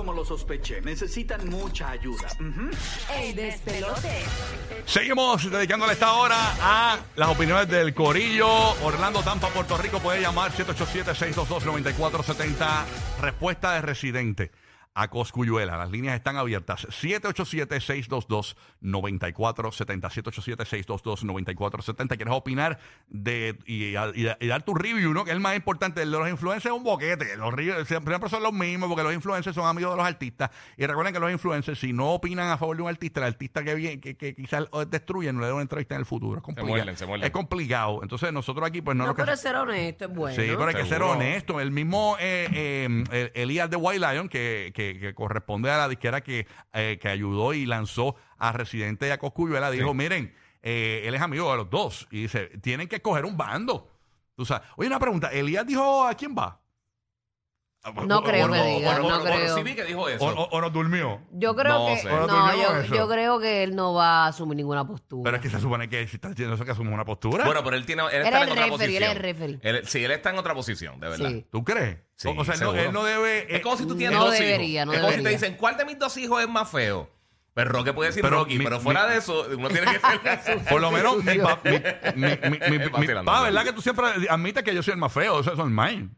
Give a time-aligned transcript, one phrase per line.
[0.00, 0.80] como lo sospeché.
[0.80, 2.26] Necesitan mucha ayuda.
[2.40, 2.70] Ujú.
[3.20, 4.24] El despelote.
[4.86, 8.48] Seguimos dedicándole esta hora a las opiniones del Corillo.
[8.82, 12.84] Orlando Tampa, Puerto Rico, puede llamar 787-622-9470.
[13.20, 14.50] Respuesta de residente
[14.94, 15.76] a Coscuyuela.
[15.76, 16.86] Las líneas están abiertas.
[18.82, 20.10] 787-622-9470.
[20.10, 22.16] 787-622-9470.
[22.16, 22.78] ¿Quieres opinar
[23.08, 25.24] de y, y- y dar tu review, no?
[25.24, 26.02] Que es el más importante.
[26.02, 27.36] El de los influencers es un boquete.
[27.36, 30.50] Los reviews siempre son los mismos porque los influencers son amigos de los artistas.
[30.76, 33.62] Y recuerden que los influencers, si no opinan a favor de un artista, el artista
[33.62, 36.38] que, viene, que, que quizás destruye, no le da una entrevista en el futuro.
[36.38, 36.68] Es complicado.
[36.68, 37.26] muerden, se muerden.
[37.26, 38.00] Es complicado.
[38.02, 40.34] Entonces, nosotros aquí, pues no, No, lo que pero ser honesto es bueno.
[40.36, 41.60] Sí, pero hay que ser honesto.
[41.60, 45.88] El mismo eh, eh, el- Elías de White Lion, que, que- que corresponde a la
[45.88, 51.02] disquera que, eh, que ayudó y lanzó a Residente y a Coscuyuela, dijo, miren, eh,
[51.04, 52.08] él es amigo de los dos.
[52.10, 53.90] Y dice, tienen que escoger un bando.
[54.34, 54.66] Tú sabes.
[54.76, 55.28] Oye, una pregunta.
[55.32, 56.59] Elías dijo a quién va.
[58.06, 59.56] No creo que diga, o- no o- creo.
[59.56, 60.22] sí vi que dijo eso.
[60.22, 61.22] O, o- o nos durmió.
[61.32, 62.10] Yo creo No que sé.
[62.10, 62.94] Ahora no, yo, eso.
[62.94, 65.22] yo creo que él no va a asumir ninguna postura.
[65.24, 67.46] Pero es que se supone que si está diciendo eso que asume una postura.
[67.46, 68.02] Bueno, pero él tiene.
[68.12, 68.96] Él está es en el otra referee, posición.
[68.96, 69.58] él es el referee.
[69.62, 71.30] Él- sí, él está en otra posición, de verdad.
[71.30, 71.46] Sí.
[71.50, 71.98] ¿Tú crees?
[72.16, 72.82] Sí, o sea, él no, seguro.
[72.82, 73.56] él no debe...
[73.56, 74.86] Es como si tú tienes No dos debería, hijos.
[74.86, 75.38] no es como si te debería.
[75.38, 77.08] dicen, ¿cuál de mis dos hijos es más feo?
[77.54, 79.98] Pues Roque puede decir Pero Rocky, mi- pero fuera mi- de eso, uno tiene que
[80.44, 80.64] ser.
[80.68, 81.70] Por lo menos mi, pa- mi,
[82.14, 83.24] mi, mi, mi- mi Vacilando.
[83.32, 83.64] pa, ¿verdad?
[83.64, 85.40] Que tú siempre admites que yo soy el más feo.
[85.40, 86.10] Eso, eso es mine.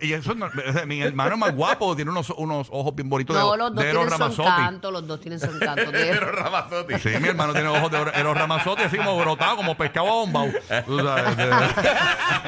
[0.00, 0.50] Y eso no-
[0.86, 3.84] mi hermano es más guapo, tiene unos, unos ojos bien bonitos no, de, los dos
[3.84, 4.60] de Eros tienen su Ramazzotti.
[4.62, 5.82] encanto, los dos tienen su encanto.
[5.92, 6.98] de- Pero Ramazotti.
[6.98, 10.48] Sí, mi hermano tiene ojos de Oro- Eros Ramazzotti, así como brotado, como pescado bombao.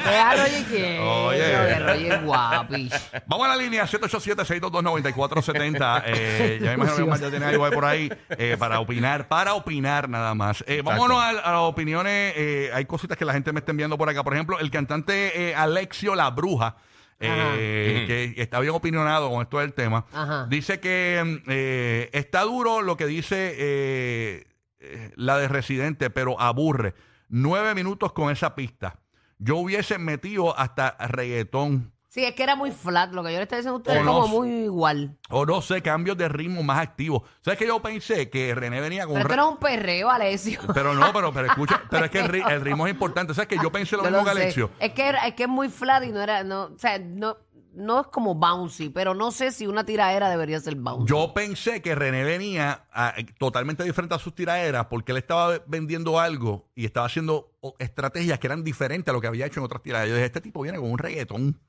[0.03, 1.39] Deja a Roger que Oye.
[1.39, 2.89] que Roger es guapi.
[3.27, 6.03] Vamos a la línea 787-622-9470.
[6.05, 9.27] Eh, ya me imagino que Omar ya tiene algo ahí por ahí eh, para opinar,
[9.27, 10.63] para opinar nada más.
[10.67, 12.33] Eh, vámonos a, a las opiniones.
[12.35, 14.23] eh, hay cositas que la gente me está enviando por acá.
[14.23, 16.75] Por ejemplo, el cantante eh, Alexio La Bruja.
[17.23, 20.47] Eh, que está bien opinionado con esto del tema, Ajá.
[20.49, 24.47] dice que eh, está duro lo que dice eh,
[25.15, 26.93] la de Residente, pero aburre.
[27.29, 28.99] Nueve minutos con esa pista.
[29.39, 31.92] Yo hubiese metido hasta reggaetón.
[32.13, 33.11] Sí, es que era muy flat.
[33.11, 35.17] Lo que yo le estaba diciendo a ustedes es como muy igual.
[35.31, 37.23] O no sé, cambios de ritmo más activos.
[37.41, 39.57] ¿Sabes que yo pensé que René venía con Pero un esto re- no es un
[39.59, 40.59] perreo, Alessio.
[40.75, 43.33] Pero no, pero, pero escucha, pero es que el, ri- el ritmo es importante.
[43.33, 44.41] ¿Sabes que yo pensé lo Yo mismo lo que sé.
[44.43, 44.69] Alexio?
[44.79, 47.35] Es que, era- es que es muy flat y no era, no, o sea, no,
[47.73, 51.09] no es como bouncy, pero no sé si una tiraera debería ser bouncy.
[51.11, 52.85] Yo pensé que René venía
[53.39, 58.45] totalmente diferente a sus tiraderas porque él estaba vendiendo algo y estaba haciendo estrategias que
[58.45, 60.09] eran diferentes a lo que había hecho en otras tiraderas.
[60.09, 61.59] Yo dije, este tipo viene con un reggaetón,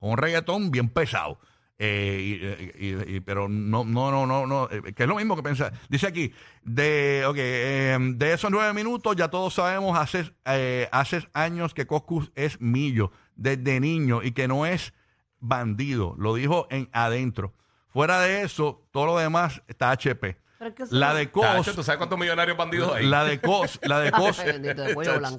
[0.00, 1.38] un reggaetón bien pesado.
[1.82, 5.72] Eh, y- pero no, no, no, no, no, eh, que es lo mismo que pensar.
[5.88, 11.26] Dice aquí, de, ok, eh, de esos nueve minutos ya todos sabemos, hace, eh, hace
[11.32, 14.92] años que Coscus es millo, desde niño, y que no es
[15.38, 16.14] bandido.
[16.18, 17.54] Lo dijo en adentro.
[17.88, 20.36] Fuera de eso, todo lo demás está HP.
[20.90, 23.06] La de Tacho, Cos, ¿Tú sabes cuántos millonarios bandidos hay?
[23.06, 24.42] la de Cos, la de Cos,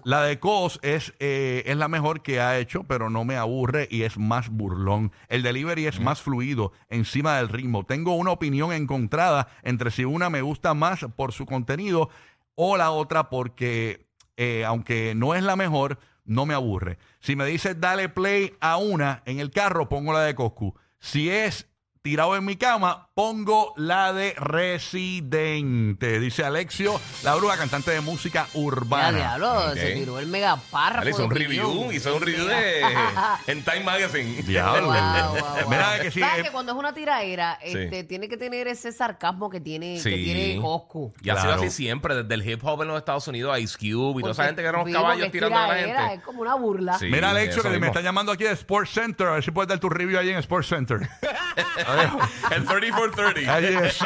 [0.03, 3.87] la de Cos es, eh, es la mejor que ha hecho, pero no me aburre
[3.91, 5.11] y es más burlón.
[5.27, 7.85] El delivery es más fluido encima del ritmo.
[7.85, 12.09] Tengo una opinión encontrada entre si una me gusta más por su contenido
[12.55, 14.07] o la otra porque,
[14.37, 16.97] eh, aunque no es la mejor, no me aburre.
[17.19, 20.73] Si me dices dale play a una en el carro, pongo la de Coscu.
[20.99, 21.67] Si es
[22.01, 26.19] tirado en mi cama, pongo la de Residente.
[26.19, 29.17] Dice Alexio, la bruja cantante de música Ya, urbana.
[29.17, 29.73] diablo, Ok.
[29.75, 31.07] se tiró el mega párrafo.
[31.09, 32.81] Hizo un review, hizo un review de
[33.47, 34.41] en Time Magazine.
[34.41, 34.87] Diablo.
[34.87, 35.69] Wow, wow, wow.
[35.69, 37.77] Mira que sí, ¿Sabes que cuando es una tiraera, Sí.
[37.77, 40.23] este, tiene que tener ese sarcasmo que tiene, que Sí.
[40.23, 41.13] tiene Coscu?
[41.21, 44.19] Y ha sido así siempre, desde el hip hop en los Estados Unidos, Ice Cube
[44.19, 46.13] y toda esa gente que eran los caballos tirando a la gente.
[46.15, 46.97] Es como una burla.
[46.97, 47.05] Sí.
[47.11, 49.27] Mira, Alexio, que me está llamando aquí de Sports Center.
[49.27, 50.99] A ver si puedes dar tu review ahí en Sports Center.
[52.51, 53.53] El 30 for 30.
[53.53, 53.99] Ahí es.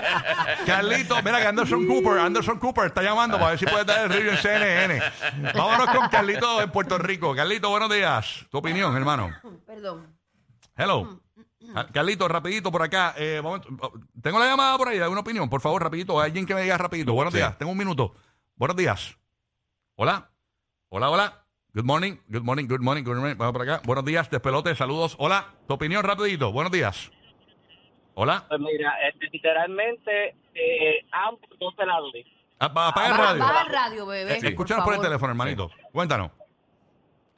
[0.66, 4.10] Carlito, mira que Anderson Cooper, Anderson Cooper está llamando para ver si puede dar el
[4.10, 5.02] review en CNN.
[5.54, 7.34] Vámonos con Carlito en Puerto Rico.
[7.34, 8.46] Carlito, buenos días.
[8.50, 9.30] Tu opinión, hermano.
[9.66, 10.16] Perdón.
[10.76, 11.20] Hello.
[11.74, 13.14] Ah, Carlito, rapidito por acá.
[13.16, 13.68] Eh, momento.
[14.22, 15.48] tengo la llamada por ahí, ¿alguna opinión?
[15.50, 16.18] Por favor, rapidito.
[16.20, 17.12] Alguien que me diga rapidito.
[17.12, 17.38] Buenos Sí.
[17.38, 17.58] días.
[17.58, 18.14] Tengo un minuto.
[18.56, 19.16] Buenos días.
[19.96, 20.30] Hola.
[20.88, 21.44] Hola, hola.
[21.74, 23.36] Good morning, good morning, good morning, good morning.
[23.36, 23.82] Vamos por acá.
[23.84, 25.14] Buenos días, despelote, saludos.
[25.18, 25.54] Hola.
[25.66, 26.50] Tu opinión rapidito.
[26.50, 27.10] Buenos días.
[28.20, 28.44] Hola.
[28.48, 32.26] Pues mira, este, literalmente eh, ambos no se la doy.
[32.58, 33.38] Apa- Apaga el radio.
[33.42, 34.32] baja el radio, bebé.
[34.34, 35.70] Eh, Escúchanos por el teléfono, hermanito.
[35.92, 36.32] Cuéntanos.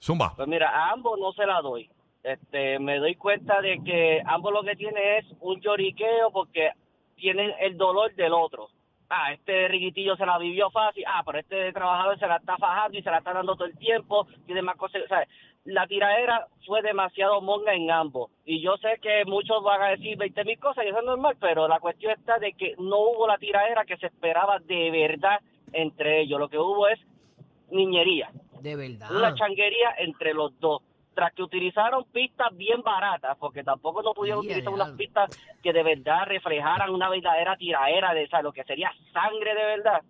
[0.03, 0.33] Zumba.
[0.35, 1.91] Pues mira, a ambos no se la doy.
[2.23, 6.71] Este, me doy cuenta de que ambos lo que tienen es un lloriqueo porque
[7.17, 8.71] tienen el dolor del otro.
[9.11, 11.05] Ah, este riquitillo se la vivió fácil.
[11.07, 13.77] Ah, pero este trabajador se la está fajando y se la está dando todo el
[13.77, 14.27] tiempo.
[14.47, 15.03] Tiene más cosas.
[15.09, 15.29] ¿sabes?
[15.65, 18.31] la tiraera fue demasiado monga en ambos.
[18.45, 21.37] Y yo sé que muchos van a decir 20 mil cosas y eso es normal,
[21.39, 25.41] pero la cuestión está de que no hubo la tiraera que se esperaba de verdad
[25.73, 26.41] entre ellos.
[26.41, 26.99] Lo que hubo es
[27.71, 28.31] niñería,
[28.61, 29.15] De verdad.
[29.15, 30.83] una changuería entre los dos.
[31.21, 35.29] Tras que utilizaron pistas bien baratas, porque tampoco no pudieron utilizar unas pistas
[35.63, 40.01] que de verdad reflejaran una verdadera tiraera de esa, lo que sería sangre de verdad.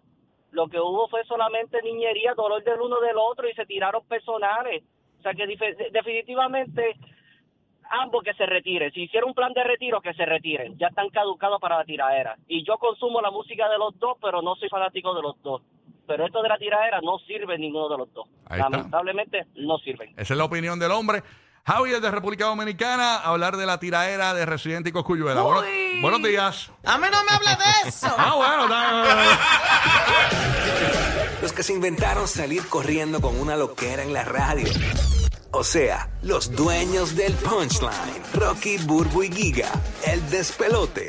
[0.52, 4.84] Lo que hubo fue solamente niñería, dolor del uno del otro y se tiraron personales.
[5.18, 5.48] O sea que
[5.90, 6.94] definitivamente
[7.90, 8.92] ambos que se retiren.
[8.92, 10.78] Si hicieron un plan de retiro, que se retiren.
[10.78, 12.36] Ya están caducados para la tiradera.
[12.46, 15.60] Y yo consumo la música de los dos, pero no soy fanático de los dos.
[16.10, 18.26] Pero esto de la tiradera no sirve ninguno de los dos.
[18.46, 18.68] Ahí está.
[18.70, 20.10] Lamentablemente no sirven.
[20.16, 21.22] Esa es la opinión del hombre.
[21.64, 25.42] Javi es de República Dominicana, a hablar de la tiraera de Residente y Coscuyuela.
[25.42, 26.00] Buenos, Uy.
[26.02, 26.70] buenos días.
[26.84, 28.08] A mí no me hable de eso.
[28.18, 29.38] Ah, bueno, está-
[31.42, 34.66] Los que se inventaron salir corriendo con una loquera en la radio.
[35.52, 38.22] O sea, los dueños del punchline.
[38.34, 39.68] Rocky, Burbu y Giga.
[40.06, 41.08] El despelote.